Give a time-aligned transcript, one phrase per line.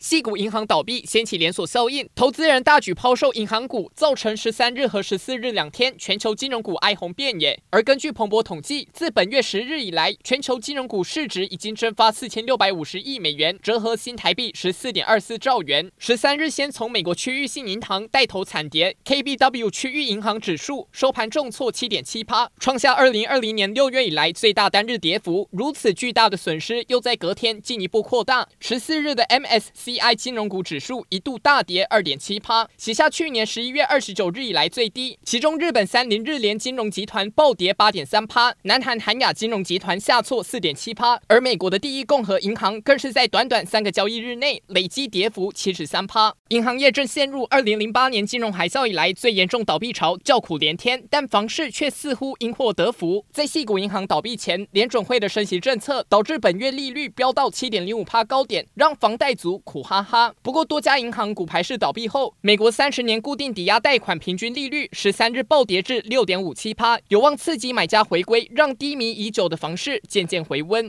[0.00, 7.60] 矽谷银行倒闭掀起连锁效应，投资人大举抛售银行股，造成十三日和十四日两天全球金融股哀鸿遍野。
[7.70, 15.90] 而根据彭博统计，自本月十日以来，全球金融股市值已经蒸发四千六百五十亿美元，折合新台币十四点二四兆元。
[15.98, 25.48] 十三日，先从美国区域性银行带头惨跌，KBW 区域银行指数收盘重挫七点七八，创下二零二零年六月以来最大单日跌幅。
[25.50, 28.48] 如此巨大的损失，又在隔天进一步扩大。
[28.60, 29.87] 十四日的 MSC。
[29.88, 35.18] CI 金融股指数一度大跌二点七趴，写下去年十一月二十九日以来最低。
[35.24, 46.34] 其中，日本三菱日联金融集团暴跌八点三趴，南韩韩亚金融集团下挫四点七趴，而美国的第一共和银行更是在短短三个交易日内累计跌幅七十三趴。
[46.48, 53.24] 银行业正陷入二零零八年金融海啸以来最严重倒闭潮，叫苦连天，但房市却似乎因祸得福。
[53.32, 59.77] 在细谷银行倒闭前，联准会的升息政策导致本月利率飙到七点零五趴高点，让房贷族苦。
[59.78, 60.34] 苦哈哈。
[60.42, 70.86] 不过，多家银行股牌式倒闭后，美国三十年固定抵押贷款平均利率十三日暴跌至六点五七趴，有望刺激买家回归，让低迷已久的房市渐渐回温。